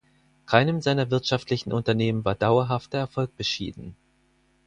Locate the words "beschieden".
3.37-3.95